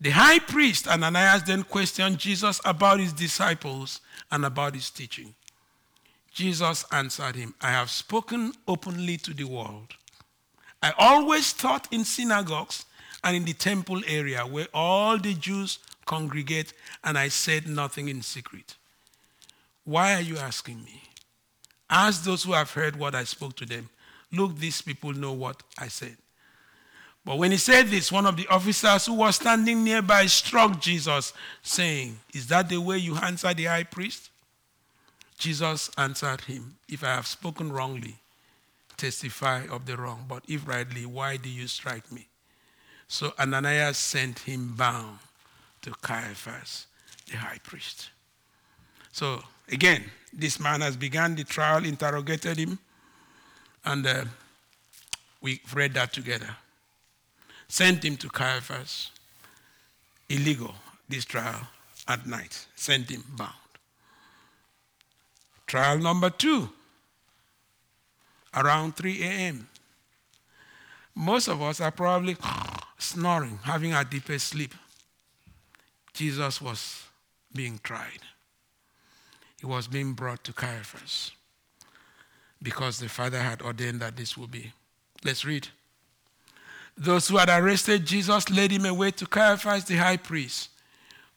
[0.00, 5.34] The high priest Ananias then questioned Jesus about his disciples and about his teaching.
[6.34, 9.94] Jesus answered him, I have spoken openly to the world.
[10.82, 12.84] I always taught in synagogues
[13.22, 18.20] and in the temple area where all the Jews congregate, and I said nothing in
[18.20, 18.74] secret.
[19.84, 21.02] Why are you asking me?
[21.88, 23.88] Ask those who have heard what I spoke to them.
[24.32, 26.16] Look, these people know what I said.
[27.24, 31.32] But when he said this, one of the officers who was standing nearby struck Jesus,
[31.62, 34.30] saying, Is that the way you answer the high priest?
[35.38, 38.16] Jesus answered him, If I have spoken wrongly,
[38.96, 40.24] testify of the wrong.
[40.28, 42.28] But if rightly, why do you strike me?
[43.08, 45.18] So Ananias sent him bound
[45.82, 46.86] to Caiaphas,
[47.30, 48.10] the high priest.
[49.12, 52.78] So again, this man has begun the trial, interrogated him,
[53.84, 54.24] and uh,
[55.40, 56.56] we read that together.
[57.68, 59.10] Sent him to Caiaphas.
[60.28, 60.74] Illegal,
[61.08, 61.68] this trial
[62.08, 62.66] at night.
[62.74, 63.52] Sent him bound.
[65.74, 66.68] Trial number two,
[68.54, 69.68] around 3 a.m.
[71.16, 72.36] Most of us are probably
[72.98, 74.72] snoring, having our deepest sleep.
[76.12, 77.02] Jesus was
[77.52, 78.20] being tried.
[79.58, 81.32] He was being brought to Caiaphas
[82.62, 84.72] because the Father had ordained that this would be.
[85.24, 85.66] Let's read.
[86.96, 90.70] Those who had arrested Jesus led him away to Caiaphas, the high priest,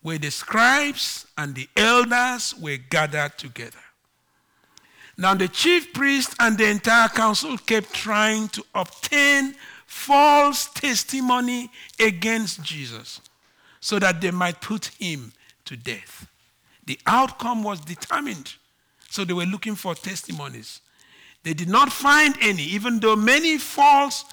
[0.03, 3.79] where the scribes and the elders were gathered together.
[5.17, 12.61] Now, the chief priest and the entire council kept trying to obtain false testimony against
[12.61, 13.19] Jesus
[13.79, 15.33] so that they might put him
[15.65, 16.27] to death.
[16.85, 18.53] The outcome was determined.
[19.09, 20.81] So they were looking for testimonies.
[21.43, 24.25] They did not find any, even though many false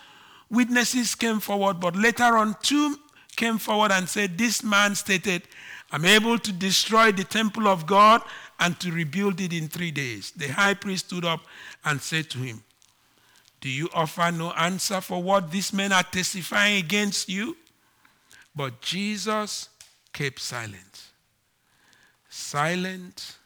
[0.51, 2.99] witnesses came forward, but later on, two
[3.37, 5.43] came forward and said, This man stated,
[5.91, 8.23] I'm able to destroy the temple of God
[8.65, 10.31] and to rebuild it in three days.
[10.31, 11.41] The high priest stood up
[11.85, 12.63] and said to him,
[13.61, 17.59] Do you offer no answer for what these men are testifying against you?
[18.57, 19.69] But Jesus
[20.15, 21.03] kept silent.
[22.31, 23.37] Silent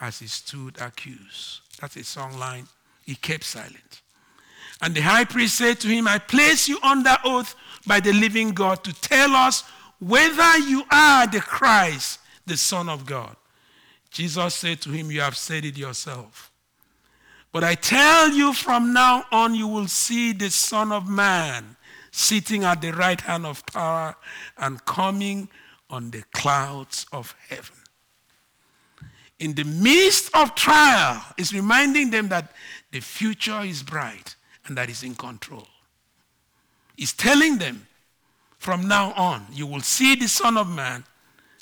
[0.00, 1.60] as he stood accused.
[1.80, 2.66] That's a song line.
[3.04, 4.00] He kept silent.
[4.80, 7.54] And the high priest said to him, I place you under oath
[7.86, 9.62] by the living God to tell us
[10.00, 13.36] whether you are the Christ, the Son of God.
[14.12, 16.52] Jesus said to him, You have said it yourself.
[17.50, 21.76] But I tell you from now on, you will see the Son of Man
[22.10, 24.14] sitting at the right hand of power
[24.58, 25.48] and coming
[25.88, 27.76] on the clouds of heaven.
[29.38, 32.52] In the midst of trial, is reminding them that
[32.90, 35.66] the future is bright and that is in control.
[36.96, 37.86] He's telling them
[38.58, 41.04] from now on, you will see the Son of Man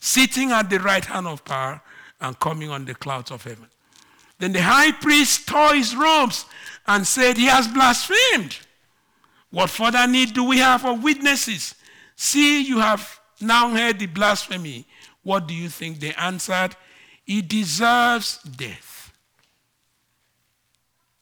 [0.01, 1.81] sitting at the right hand of power
[2.21, 3.67] and coming on the clouds of heaven.
[4.39, 6.47] Then the high priest tore his robes
[6.87, 8.59] and said, He has blasphemed.
[9.51, 11.75] What further need do we have of witnesses?
[12.17, 14.87] See, you have now heard the blasphemy.
[15.23, 16.01] What do you think?
[16.01, 16.77] They answered,
[17.25, 19.13] He deserves death.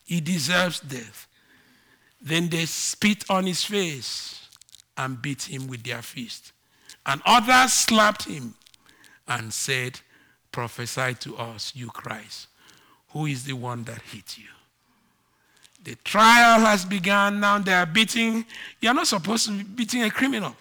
[0.05, 1.27] He deserves death.
[2.21, 4.49] Then they spit on his face
[4.97, 6.53] and beat him with their fist.
[7.07, 8.55] And others slapped him
[9.27, 10.01] and said,
[10.53, 12.49] Prophesy to us, you Christ.
[13.11, 14.49] Who is the one that hit you?
[15.85, 17.41] The trial has begun.
[17.41, 18.45] Now they are beating.
[18.81, 20.55] You're not supposed to be beating a criminal.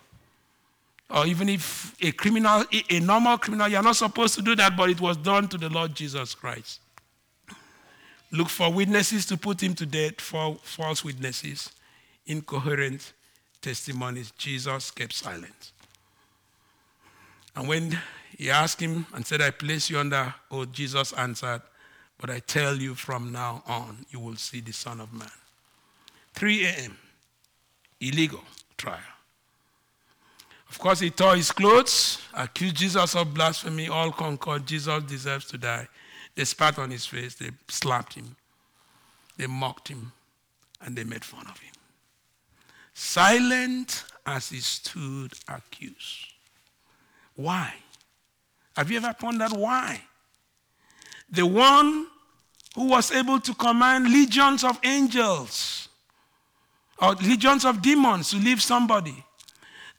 [1.09, 4.89] Or even if a criminal, a normal criminal, you're not supposed to do that, but
[4.89, 6.80] it was done to the Lord Jesus Christ.
[8.32, 11.72] Look for witnesses to put him to death, for false witnesses,
[12.26, 13.14] incoherent
[13.61, 14.32] testimonies.
[14.32, 15.72] Jesus kept silent.
[17.58, 17.99] And when
[18.38, 21.64] he asked him and said, I place you under oath, Jesus answered,
[22.20, 25.28] But I tell you from now on, you will see the Son of Man.
[26.36, 26.97] 3 a.m.,
[27.99, 28.43] illegal
[28.78, 28.99] trial.
[30.70, 35.58] Of course, he tore his clothes, accused Jesus of blasphemy, all concord, Jesus deserves to
[35.58, 35.88] die.
[36.36, 38.36] They spat on his face, they slapped him,
[39.36, 40.12] they mocked him,
[40.82, 41.74] and they made fun of him.
[42.93, 46.36] Silent as he stood accused.
[47.38, 47.73] Why?
[48.75, 50.01] Have you ever pondered why?
[51.29, 52.07] The one
[52.75, 55.88] who was able to command legions of angels
[56.99, 59.23] or legions of demons to leave somebody.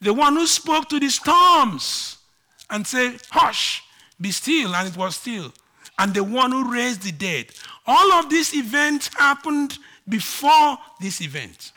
[0.00, 2.18] The one who spoke to the storms
[2.70, 3.84] and said, Hush,
[4.20, 5.52] be still, and it was still.
[5.98, 7.46] And the one who raised the dead.
[7.86, 9.78] All of these events happened
[10.08, 11.72] before this event.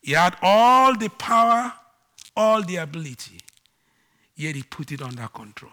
[0.00, 1.72] He had all the power,
[2.36, 3.40] all the ability,
[4.38, 5.72] yet he put it under control.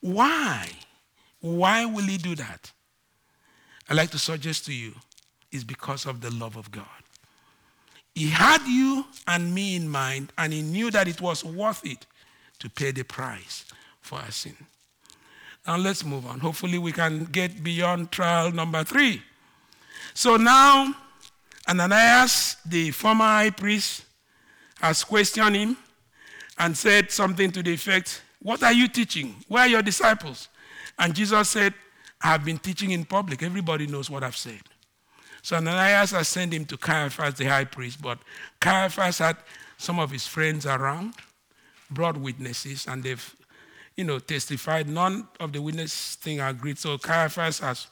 [0.00, 0.68] Why?
[1.40, 2.72] Why will he do that?
[3.88, 4.92] I'd like to suggest to you
[5.52, 6.84] is because of the love of God.
[8.14, 12.06] He had you and me in mind, and he knew that it was worth it
[12.58, 13.64] to pay the price
[14.00, 14.56] for our sin.
[15.66, 16.40] Now let's move on.
[16.40, 19.22] Hopefully, we can get beyond trial number three.
[20.12, 20.94] So now,
[21.68, 24.04] Ananias, the former high priest,
[24.80, 25.76] has questioned him
[26.58, 29.36] and said something to the effect What are you teaching?
[29.48, 30.48] Where are your disciples?
[30.98, 31.74] And Jesus said,
[32.22, 33.42] I have been teaching in public.
[33.42, 34.60] Everybody knows what I've said.
[35.42, 38.18] So Ananias has sent him to Caiaphas, the high priest, but
[38.60, 39.36] Caiaphas had
[39.76, 41.14] some of his friends around,
[41.90, 43.36] brought witnesses, and they've,
[43.96, 44.88] you know, testified.
[44.88, 46.78] None of the witness thing agreed.
[46.78, 47.88] So Caiaphas has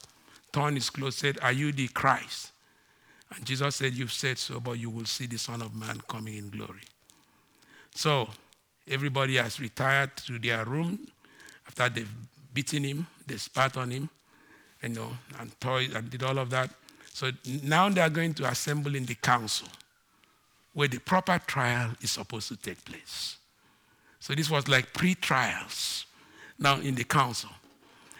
[0.51, 2.53] torn his clothes, said, Are you the Christ?
[3.35, 6.37] And Jesus said, You've said so, but you will see the Son of Man coming
[6.37, 6.81] in glory.
[7.93, 8.29] So
[8.87, 11.07] everybody has retired to their room
[11.67, 12.09] after they've
[12.53, 14.09] beaten him, they spat on him,
[14.81, 15.09] you know,
[15.39, 16.69] and toys and did all of that.
[17.13, 17.31] So
[17.63, 19.67] now they are going to assemble in the council
[20.73, 23.37] where the proper trial is supposed to take place.
[24.19, 26.05] So this was like pre trials
[26.57, 27.49] now in the council.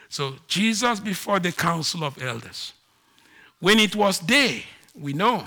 [0.09, 2.73] So Jesus before the council of elders.
[3.59, 5.45] When it was day, we know,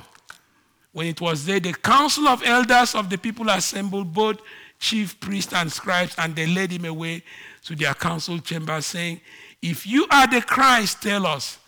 [0.93, 4.39] when it was day, the council of elders of the people assembled, both
[4.79, 7.23] chief priests and scribes, and they led him away
[7.65, 9.21] to their council chamber, saying,
[9.63, 11.59] If you are the Christ, tell us.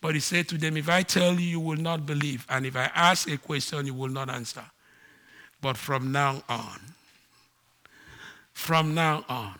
[0.00, 2.46] But he said to them, If I tell you, you will not believe.
[2.48, 4.64] And if I ask a question, you will not answer.
[5.60, 6.80] But from now on,
[8.52, 9.58] from now on,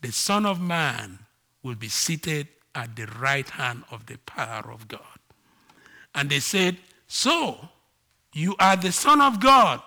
[0.00, 1.18] the Son of Man
[1.62, 5.00] will be seated at the right hand of the power of God.
[6.14, 7.68] And they said, So,
[8.32, 9.82] you are the Son of God.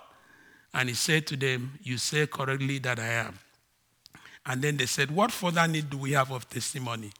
[0.74, 3.40] And he said to them, You say correctly that I am.
[4.46, 7.12] And then they said, What further need do we have of testimony?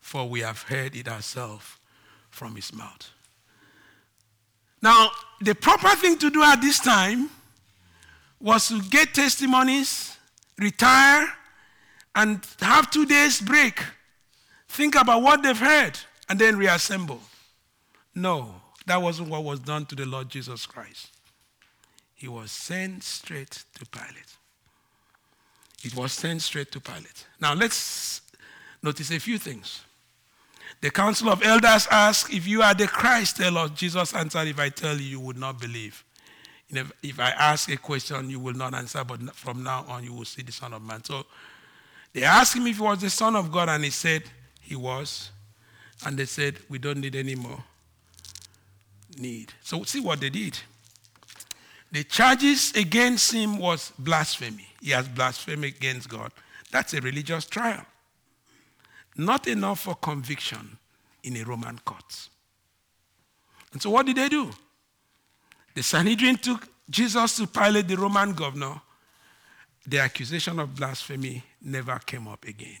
[0.00, 1.64] For we have heard it ourselves
[2.30, 3.10] from his mouth.
[4.82, 5.10] Now,
[5.40, 7.30] the proper thing to do at this time
[8.38, 10.14] was to get testimonies,
[10.58, 11.32] retire,
[12.14, 13.80] and have two days break.
[14.68, 17.20] Think about what they've heard and then reassemble.
[18.14, 21.13] No, that wasn't what was done to the Lord Jesus Christ.
[22.24, 24.38] He was sent straight to Pilate.
[25.82, 27.26] It was sent straight to Pilate.
[27.38, 28.22] Now let's
[28.82, 29.82] notice a few things.
[30.80, 33.72] The council of elders asked, If you are the Christ, tell us.
[33.72, 36.02] Jesus answered, If I tell you, you would not believe.
[37.02, 40.24] If I ask a question, you will not answer, but from now on, you will
[40.24, 41.04] see the Son of Man.
[41.04, 41.26] So
[42.14, 44.22] they asked him if he was the Son of God, and he said
[44.62, 45.30] he was.
[46.06, 47.62] And they said, We don't need any more
[49.18, 49.52] need.
[49.60, 50.58] So see what they did.
[51.94, 54.66] The charges against him was blasphemy.
[54.82, 56.32] He has blasphemed against God.
[56.72, 57.86] That's a religious trial.
[59.16, 60.76] Not enough for conviction
[61.22, 62.28] in a Roman court.
[63.72, 64.50] And so what did they do?
[65.76, 68.80] The Sanhedrin took Jesus to Pilate, the Roman governor.
[69.86, 72.80] The accusation of blasphemy never came up again.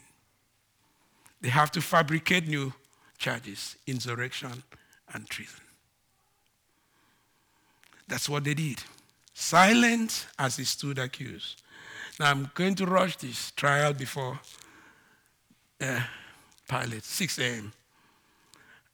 [1.40, 2.72] They have to fabricate new
[3.16, 4.64] charges insurrection
[5.12, 5.60] and treason.
[8.08, 8.82] That's what they did.
[9.34, 11.60] Silent as he stood accused.
[12.20, 14.38] Now I'm going to rush this trial before
[15.80, 16.00] uh,
[16.68, 17.72] Pilate, 6 a.m.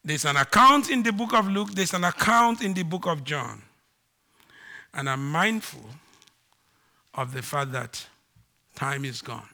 [0.02, 3.22] There's an account in the book of Luke, there's an account in the book of
[3.22, 3.62] John.
[4.94, 5.84] And I'm mindful
[7.14, 8.06] of the fact that
[8.74, 9.48] time is gone.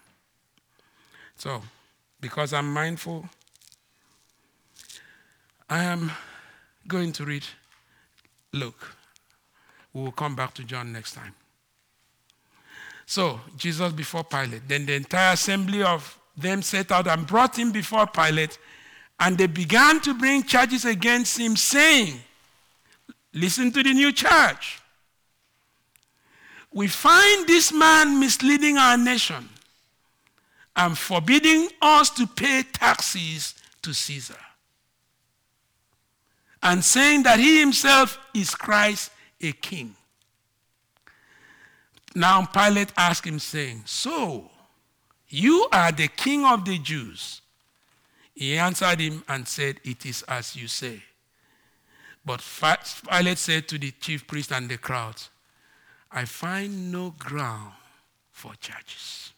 [1.35, 1.63] So,
[2.21, 3.29] because I'm mindful,
[5.69, 6.13] I am
[6.87, 7.45] going to read
[8.53, 8.97] Luke.
[9.97, 11.33] We will come back to John next time.
[13.07, 14.69] So, Jesus before Pilate.
[14.69, 18.59] Then the entire assembly of them set out and brought him before Pilate,
[19.19, 22.21] and they began to bring charges against him, saying,
[23.33, 24.83] Listen to the new charge.
[26.75, 29.49] We find this man misleading our nation
[30.77, 34.37] and forbidding us to pay taxes to Caesar,
[36.63, 39.95] and saying that he himself is Christ, a king.
[42.15, 44.51] Now Pilate asked him, saying, So,
[45.29, 47.43] you are the king of the Jews.
[48.35, 51.03] He answered him and said, It is as you say.
[52.25, 52.43] But
[53.09, 55.31] Pilate said to the chief priest and the crowds,
[56.11, 57.73] I find no ground
[58.33, 59.33] for charges.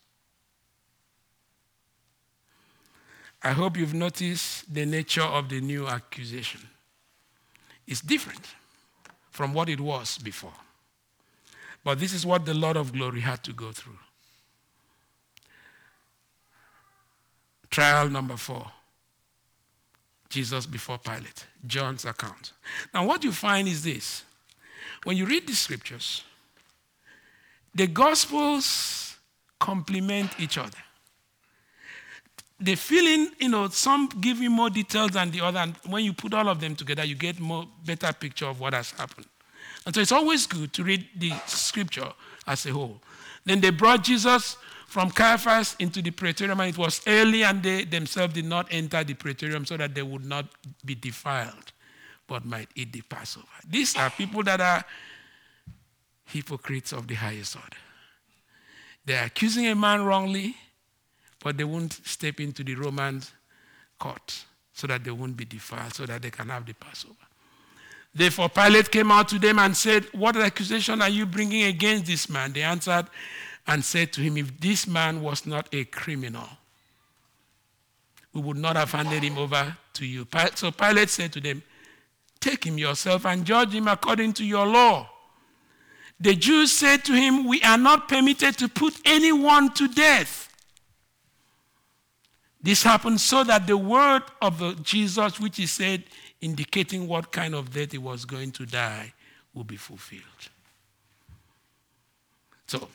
[3.43, 6.61] I hope you've noticed the nature of the new accusation.
[7.87, 8.55] It's different
[9.39, 10.59] from what it was before.
[11.85, 14.01] But this is what the Lord of glory had to go through.
[17.71, 18.67] Trial number four
[20.29, 22.53] Jesus before Pilate, John's account.
[22.93, 24.25] Now, what you find is this
[25.05, 26.25] when you read the scriptures,
[27.73, 29.19] the Gospels
[29.61, 30.83] complement each other.
[32.61, 36.13] The feeling, you know, some give you more details than the other, and when you
[36.13, 39.27] put all of them together, you get more better picture of what has happened.
[39.87, 42.13] And so it's always good to read the scripture
[42.47, 43.01] as a whole.
[43.45, 44.57] Then they brought Jesus
[44.87, 49.05] from Caiaphas into the praetorium, and it was early, and they themselves did not enter
[49.05, 50.47] the praetorium so that they would not
[50.85, 51.73] be defiled,
[52.27, 53.47] but might eat the Passover.
[53.69, 54.85] These are people that are
[56.25, 57.77] hypocrites of the highest order.
[59.05, 60.57] They're accusing a man wrongly,
[61.43, 63.23] but they won't step into the Roman
[63.99, 67.15] court so that they won't be defiled, so that they can have the Passover.
[68.15, 72.29] Therefore, Pilate came out to them and said, What accusation are you bringing against this
[72.29, 72.53] man?
[72.53, 73.07] They answered
[73.67, 76.49] and said to him, If this man was not a criminal,
[78.33, 80.27] we would not have handed him over to you.
[80.55, 81.63] So Pilate said to them,
[82.41, 85.09] Take him yourself and judge him according to your law.
[86.21, 90.49] The Jews said to him, We are not permitted to put anyone to death.
[92.63, 96.03] This happened so that the word of Jesus, which he said,
[96.41, 99.13] indicating what kind of death he was going to die,
[99.55, 100.23] will be fulfilled.
[102.67, 102.89] So,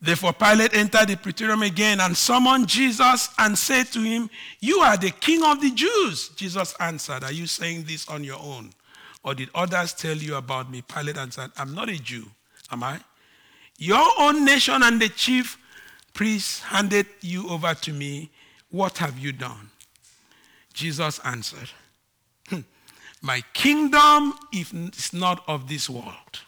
[0.00, 4.96] therefore, Pilate entered the praetorium again and summoned Jesus and said to him, You are
[4.96, 6.28] the king of the Jews.
[6.30, 8.70] Jesus answered, Are you saying this on your own?
[9.24, 10.82] Or did others tell you about me?
[10.82, 12.26] Pilate answered, I'm not a Jew,
[12.70, 13.00] am I?
[13.78, 15.58] Your own nation and the chief
[16.14, 18.30] priests handed you over to me.
[18.70, 19.70] What have you done?
[20.72, 21.70] Jesus answered,
[22.48, 22.60] hmm,
[23.20, 26.40] My kingdom is not of this world.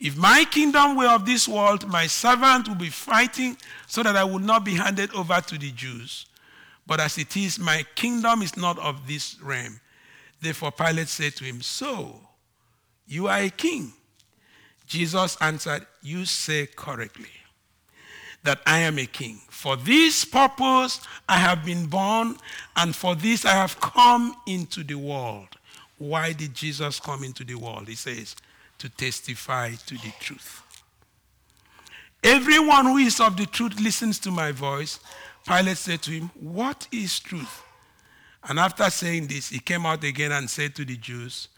[0.00, 3.56] If my kingdom were of this world, my servant would be fighting
[3.86, 6.26] so that I would not be handed over to the Jews.
[6.86, 9.80] But as it is, my kingdom is not of this realm.
[10.40, 12.20] Therefore, Pilate said to him, So,
[13.06, 13.92] you are a king.
[14.86, 17.30] Jesus answered, You say correctly
[18.44, 19.40] that I am a king.
[19.48, 22.36] For this purpose I have been born,
[22.76, 25.48] and for this I have come into the world.
[25.98, 27.88] Why did Jesus come into the world?
[27.88, 28.36] He says,
[28.78, 30.62] to testify to the truth.
[32.22, 34.98] Everyone who is of the truth listens to my voice.
[35.46, 37.62] Pilate said to him, What is truth?
[38.46, 41.48] And after saying this, he came out again and said to the Jews,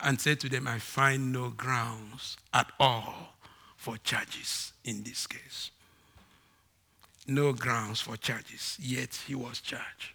[0.00, 3.34] and said to them, I find no grounds at all
[3.76, 5.70] for charges in this case
[7.26, 10.12] no grounds for charges, yet he was charged.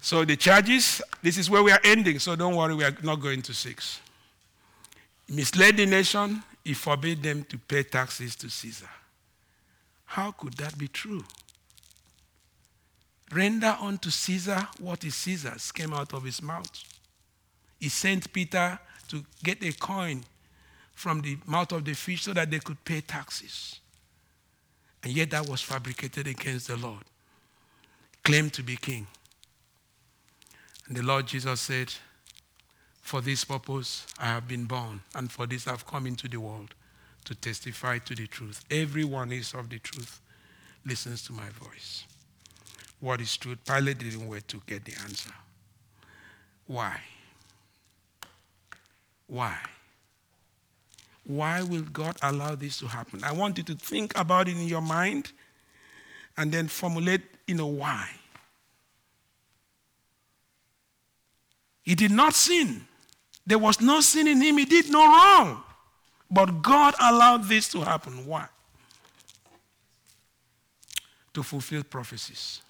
[0.00, 3.16] So the charges, this is where we are ending, so don't worry, we are not
[3.16, 4.00] going to six.
[5.28, 8.88] misled the nation, he forbade them to pay taxes to Caesar.
[10.04, 11.24] How could that be true?
[13.32, 16.84] Render unto Caesar what is Caesar's came out of his mouth.
[17.80, 18.78] He sent Peter
[19.08, 20.24] to get a coin
[20.94, 23.80] from the mouth of the fish so that they could pay taxes.
[25.06, 27.04] And yet that was fabricated against the Lord.
[28.24, 29.06] Claimed to be king.
[30.88, 31.94] And the Lord Jesus said,
[33.02, 36.74] For this purpose I have been born, and for this I've come into the world
[37.24, 38.64] to testify to the truth.
[38.68, 40.20] Everyone is of the truth,
[40.84, 42.04] listens to my voice.
[42.98, 43.58] What is truth?
[43.64, 45.30] Pilate didn't wait to get the answer.
[46.66, 46.98] Why?
[49.28, 49.56] Why?
[51.26, 53.24] Why will God allow this to happen?
[53.24, 55.32] I want you to think about it in your mind
[56.36, 58.08] and then formulate, you know, why.
[61.82, 62.86] He did not sin.
[63.46, 64.58] There was no sin in him.
[64.58, 65.62] He did no wrong.
[66.30, 68.26] But God allowed this to happen.
[68.26, 68.46] Why?
[71.34, 72.60] To fulfill prophecies.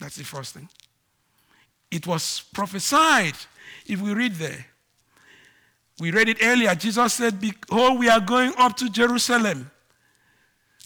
[0.00, 0.68] That's the first thing.
[1.90, 3.34] It was prophesied.
[3.86, 4.66] If we read there,
[6.00, 6.74] we read it earlier.
[6.74, 9.70] Jesus said, Behold, we are going up to Jerusalem.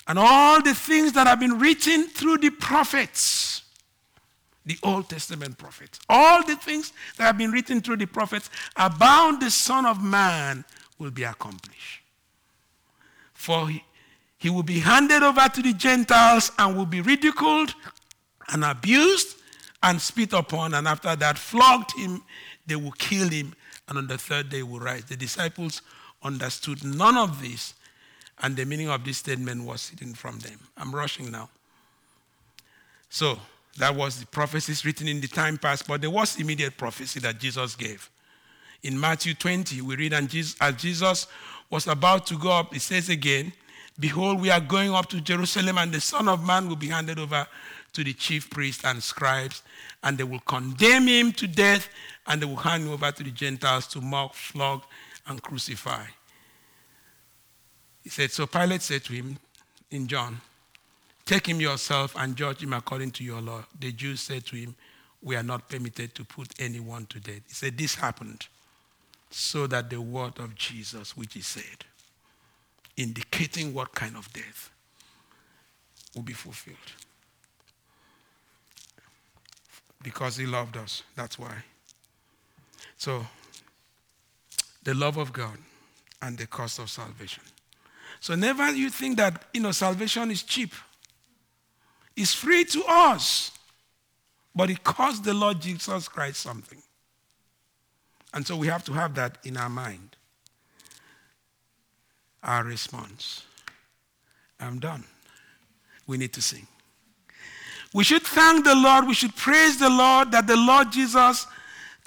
[0.07, 3.63] And all the things that have been written through the prophets,
[4.65, 9.41] the Old Testament prophets, all the things that have been written through the prophets about
[9.41, 10.65] the Son of Man
[10.99, 12.03] will be accomplished.
[13.35, 13.85] For he,
[14.39, 17.75] he will be handed over to the Gentiles and will be ridiculed
[18.51, 19.37] and abused
[19.83, 22.23] and spit upon, and after that, flogged him,
[22.67, 23.55] they will kill him,
[23.89, 25.05] and on the third day will rise.
[25.05, 25.82] The disciples
[26.22, 27.74] understood none of this,
[28.43, 30.59] and the meaning of this statement was hidden from them.
[30.76, 31.49] I'm rushing now.
[33.11, 33.39] So,
[33.78, 37.39] that was the prophecies written in the time past, but there was immediate prophecy that
[37.39, 38.11] Jesus gave.
[38.82, 41.26] In Matthew 20, we read, and Jesus, as Jesus
[41.70, 43.53] was about to go up, he says again,
[44.01, 47.18] Behold, we are going up to Jerusalem, and the Son of Man will be handed
[47.18, 47.47] over
[47.93, 49.62] to the chief priests and scribes,
[50.03, 51.89] and they will condemn him to death,
[52.29, 54.83] and they will hand over to the Gentiles to mock, flog,
[55.26, 56.05] and crucify.
[58.05, 59.39] He said, So Pilate said to him
[59.91, 60.41] in John,
[61.24, 63.64] Take him yourself and judge him according to your law.
[63.79, 64.76] The Jews said to him,
[65.22, 67.43] We are not permitted to put anyone to death.
[67.49, 68.47] He said, This happened
[69.31, 71.85] so that the word of Jesus, which he said,
[72.97, 74.70] indicating what kind of death
[76.14, 76.76] will be fulfilled.
[80.03, 81.03] Because he loved us.
[81.14, 81.64] That's why.
[82.99, 83.24] So,
[84.82, 85.57] the love of God
[86.20, 87.44] and the cost of salvation.
[88.20, 90.74] So, never you think that, you know, salvation is cheap.
[92.16, 93.53] It's free to us.
[94.55, 96.82] But it cost the Lord Jesus Christ something.
[98.34, 100.16] And so we have to have that in our mind.
[102.42, 103.44] Our response.
[104.59, 105.05] I'm done.
[106.09, 106.66] We need to sing.
[107.94, 109.07] We should thank the Lord.
[109.07, 111.46] We should praise the Lord that the Lord Jesus'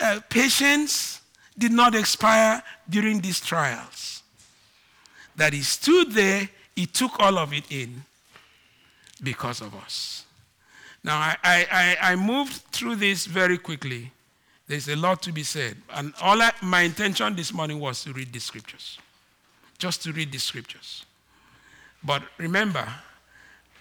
[0.01, 1.21] uh, patience
[1.57, 4.23] did not expire during these trials.
[5.35, 8.03] That He stood there, He took all of it in
[9.21, 10.25] because of us.
[11.03, 14.11] Now, I, I, I moved through this very quickly.
[14.67, 15.77] There's a lot to be said.
[15.89, 18.99] And all I, my intention this morning was to read the scriptures,
[19.77, 21.05] just to read the scriptures.
[22.03, 22.87] But remember,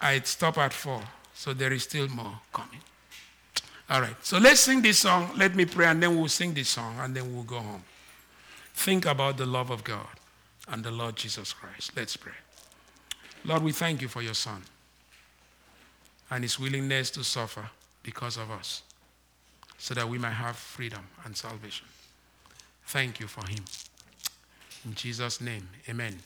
[0.01, 1.03] I'd stop at four,
[1.35, 2.81] so there is still more coming.
[3.91, 5.31] All right, so let's sing this song.
[5.37, 7.83] Let me pray, and then we'll sing this song, and then we'll go home.
[8.73, 10.07] Think about the love of God
[10.69, 11.91] and the Lord Jesus Christ.
[11.97, 12.33] Let's pray.
[13.45, 14.63] Lord, we thank you for your Son
[16.31, 17.69] and his willingness to suffer
[18.05, 18.83] because of us
[19.77, 21.87] so that we might have freedom and salvation.
[22.87, 23.65] Thank you for him.
[24.85, 26.21] In Jesus' name, amen.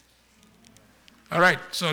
[1.33, 1.89] All right, so